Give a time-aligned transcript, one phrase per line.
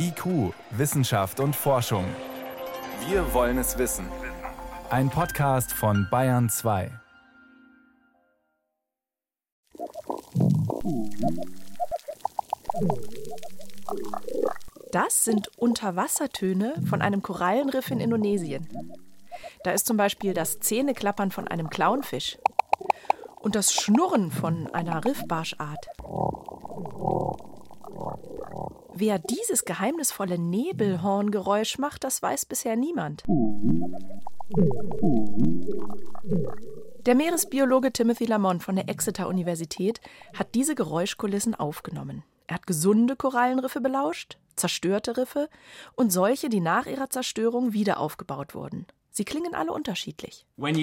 [0.00, 2.04] IQ, Wissenschaft und Forschung.
[3.08, 4.06] Wir wollen es wissen.
[4.90, 6.92] Ein Podcast von Bayern 2.
[14.92, 18.68] Das sind Unterwassertöne von einem Korallenriff in Indonesien.
[19.64, 22.38] Da ist zum Beispiel das Zähneklappern von einem Clownfisch
[23.40, 25.88] und das Schnurren von einer Riffbarschart.
[29.00, 33.22] Wer dieses geheimnisvolle Nebelhorngeräusch macht, das weiß bisher niemand.
[37.06, 40.00] Der Meeresbiologe Timothy Lamont von der Exeter Universität
[40.36, 42.24] hat diese Geräuschkulissen aufgenommen.
[42.48, 45.48] Er hat gesunde Korallenriffe belauscht, zerstörte Riffe
[45.94, 48.84] und solche, die nach ihrer Zerstörung wieder aufgebaut wurden.
[49.10, 50.46] Sie klingen alle unterschiedlich.
[50.56, 50.74] Wenn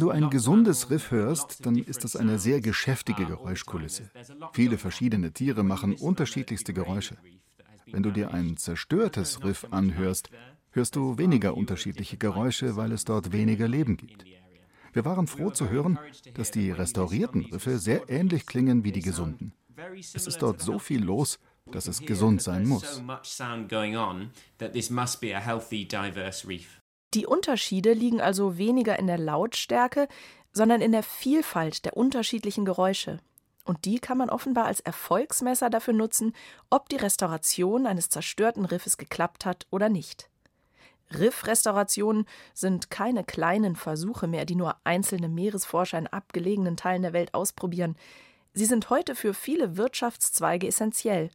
[0.00, 4.10] du ein gesundes Riff hörst, dann ist das eine sehr geschäftige Geräuschkulisse.
[4.52, 7.16] Viele verschiedene Tiere machen unterschiedlichste Geräusche.
[7.86, 10.30] Wenn du dir ein zerstörtes Riff anhörst,
[10.70, 14.24] hörst du weniger unterschiedliche Geräusche, weil es dort weniger Leben gibt.
[14.92, 15.98] Wir waren froh zu hören,
[16.34, 19.52] dass die restaurierten Riffe sehr ähnlich klingen wie die gesunden.
[19.98, 21.38] Es ist dort so viel los,
[21.72, 23.02] dass es gesund sein muss.
[27.14, 30.08] Die Unterschiede liegen also weniger in der Lautstärke,
[30.52, 33.18] sondern in der Vielfalt der unterschiedlichen Geräusche.
[33.64, 36.34] Und die kann man offenbar als Erfolgsmesser dafür nutzen,
[36.70, 40.30] ob die Restauration eines zerstörten Riffes geklappt hat oder nicht.
[41.12, 47.32] Riffrestaurationen sind keine kleinen Versuche mehr, die nur einzelne Meeresforscher in abgelegenen Teilen der Welt
[47.34, 47.96] ausprobieren.
[48.52, 51.30] Sie sind heute für viele Wirtschaftszweige essentiell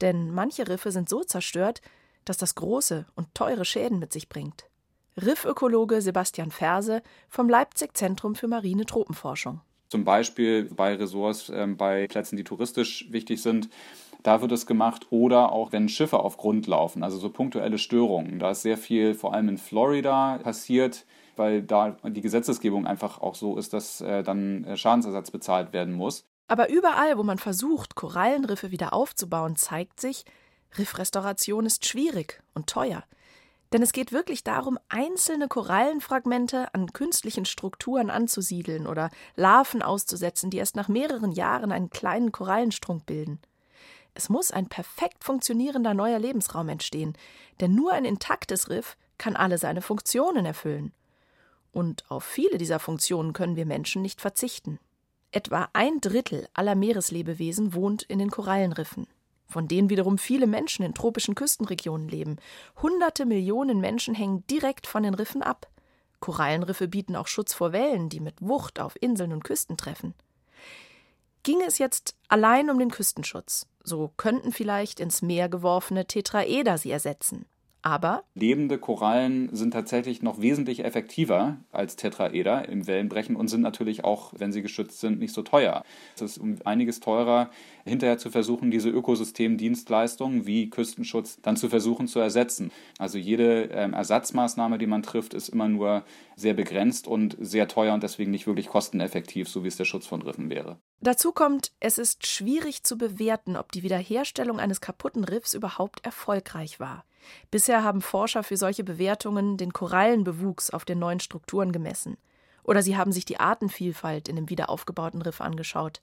[0.00, 1.80] denn manche Riffe sind so zerstört,
[2.24, 4.66] dass das große und teure Schäden mit sich bringt.
[5.16, 9.60] Riffökologe Sebastian Ferse vom Leipzig Zentrum für marine Tropenforschung.
[9.88, 13.70] Zum Beispiel bei Ressorts, äh, bei Plätzen, die touristisch wichtig sind,
[14.22, 15.06] da wird es gemacht.
[15.10, 18.38] Oder auch wenn Schiffe auf Grund laufen, also so punktuelle Störungen.
[18.38, 23.36] Da ist sehr viel, vor allem in Florida, passiert, weil da die Gesetzesgebung einfach auch
[23.36, 26.26] so ist, dass äh, dann äh, Schadensersatz bezahlt werden muss.
[26.48, 30.24] Aber überall, wo man versucht, Korallenriffe wieder aufzubauen, zeigt sich,
[30.78, 33.04] Riffrestauration ist schwierig und teuer.
[33.72, 40.58] Denn es geht wirklich darum, einzelne Korallenfragmente an künstlichen Strukturen anzusiedeln oder Larven auszusetzen, die
[40.58, 43.40] erst nach mehreren Jahren einen kleinen Korallenstrunk bilden.
[44.14, 47.18] Es muss ein perfekt funktionierender neuer Lebensraum entstehen,
[47.60, 50.92] denn nur ein intaktes Riff kann alle seine Funktionen erfüllen.
[51.72, 54.78] Und auf viele dieser Funktionen können wir Menschen nicht verzichten.
[55.32, 59.06] Etwa ein Drittel aller Meereslebewesen wohnt in den Korallenriffen,
[59.48, 62.36] von denen wiederum viele Menschen in tropischen Küstenregionen leben.
[62.80, 65.68] Hunderte Millionen Menschen hängen direkt von den Riffen ab.
[66.20, 70.14] Korallenriffe bieten auch Schutz vor Wellen, die mit Wucht auf Inseln und Küsten treffen.
[71.42, 76.90] Ginge es jetzt allein um den Küstenschutz, so könnten vielleicht ins Meer geworfene Tetraeder sie
[76.90, 77.46] ersetzen.
[77.86, 84.02] Aber lebende Korallen sind tatsächlich noch wesentlich effektiver als Tetraeder im Wellenbrechen und sind natürlich
[84.02, 85.84] auch, wenn sie geschützt sind, nicht so teuer.
[86.16, 87.48] Es ist um einiges teurer,
[87.84, 92.72] hinterher zu versuchen, diese Ökosystemdienstleistungen wie Küstenschutz dann zu versuchen zu ersetzen.
[92.98, 96.02] Also jede ähm, Ersatzmaßnahme, die man trifft, ist immer nur
[96.34, 100.06] sehr begrenzt und sehr teuer und deswegen nicht wirklich kosteneffektiv, so wie es der Schutz
[100.06, 100.80] von Riffen wäre.
[101.00, 106.80] Dazu kommt, es ist schwierig zu bewerten, ob die Wiederherstellung eines kaputten Riffs überhaupt erfolgreich
[106.80, 107.04] war.
[107.50, 112.16] Bisher haben Forscher für solche Bewertungen den Korallenbewuchs auf den neuen Strukturen gemessen.
[112.62, 116.00] Oder sie haben sich die Artenvielfalt in dem wiederaufgebauten Riff angeschaut.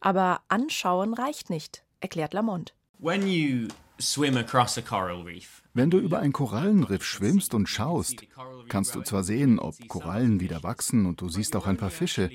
[0.00, 2.74] Aber anschauen reicht nicht, erklärt Lamont.
[5.72, 8.26] Wenn du über ein Korallenriff schwimmst und schaust,
[8.68, 12.30] kannst du zwar sehen, ob Korallen wieder wachsen und du siehst auch ein paar Fische,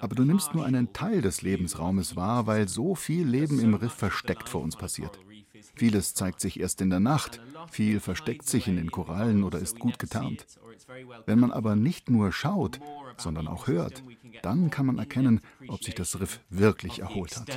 [0.00, 3.94] aber du nimmst nur einen Teil des Lebensraumes wahr, weil so viel Leben im Riff
[3.94, 5.18] versteckt vor uns passiert.
[5.74, 7.40] Vieles zeigt sich erst in der Nacht,
[7.70, 10.46] viel versteckt sich in den Korallen oder ist gut getarnt.
[11.26, 12.80] Wenn man aber nicht nur schaut,
[13.16, 14.02] sondern auch hört,
[14.42, 17.48] dann kann man erkennen, ob sich das Riff wirklich erholt hat.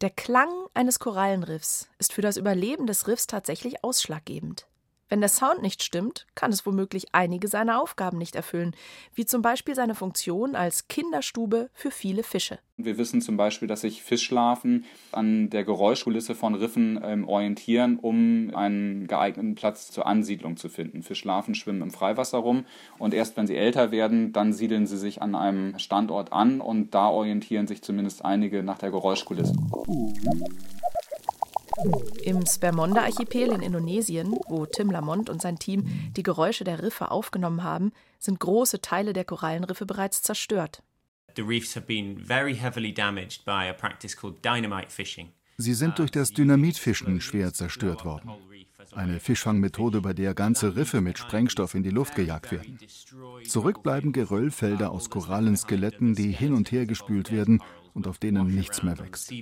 [0.00, 4.66] Der Klang eines Korallenriffs ist für das Überleben des Riffs tatsächlich ausschlaggebend.
[5.14, 8.74] Wenn der Sound nicht stimmt, kann es womöglich einige seiner Aufgaben nicht erfüllen,
[9.14, 12.58] wie zum Beispiel seine Funktion als Kinderstube für viele Fische.
[12.78, 18.50] Wir wissen zum Beispiel, dass sich Fischlarven an der Geräuschkulisse von Riffen ähm, orientieren, um
[18.56, 21.04] einen geeigneten Platz zur Ansiedlung zu finden.
[21.04, 22.64] Fischlarven schwimmen im Freiwasser rum
[22.98, 26.92] und erst wenn sie älter werden, dann siedeln sie sich an einem Standort an und
[26.92, 29.54] da orientieren sich zumindest einige nach der Geräuschkulisse.
[32.22, 35.84] Im Spermonda-Archipel in Indonesien, wo Tim Lamont und sein Team
[36.16, 40.82] die Geräusche der Riffe aufgenommen haben, sind große Teile der Korallenriffe bereits zerstört.
[41.36, 45.32] The reefs have been very heavily damaged by a practice called dynamite fishing.
[45.56, 48.30] Sie sind durch das Dynamitfischen schwer zerstört worden.
[48.92, 52.78] Eine Fischfangmethode, bei der ganze Riffe mit Sprengstoff in die Luft gejagt werden.
[53.46, 57.60] Zurück bleiben Geröllfelder aus Korallenskeletten, die hin und her gespült werden
[57.94, 59.32] und auf denen nichts mehr wächst.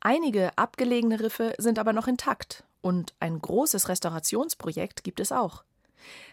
[0.00, 5.64] Einige abgelegene Riffe sind aber noch intakt und ein großes Restaurationsprojekt gibt es auch.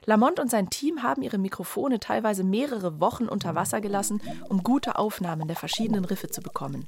[0.06, 4.98] Lamont und sein Team haben ihre Mikrofone teilweise mehrere Wochen unter Wasser gelassen, um gute
[4.98, 6.88] Aufnahmen der verschiedenen Riffe zu bekommen.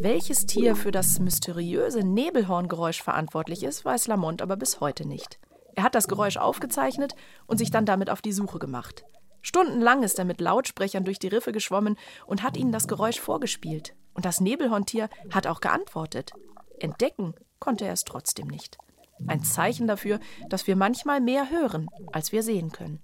[0.00, 5.38] Welches Tier für das mysteriöse Nebelhorngeräusch verantwortlich ist, weiß Lamont aber bis heute nicht.
[5.74, 7.14] Er hat das Geräusch aufgezeichnet
[7.46, 9.04] und sich dann damit auf die Suche gemacht.
[9.46, 11.96] Stundenlang ist er mit Lautsprechern durch die Riffe geschwommen
[12.26, 13.94] und hat ihnen das Geräusch vorgespielt.
[14.12, 16.32] Und das Nebelhorntier hat auch geantwortet.
[16.80, 18.76] Entdecken konnte er es trotzdem nicht.
[19.28, 22.98] Ein Zeichen dafür, dass wir manchmal mehr hören, als wir sehen können.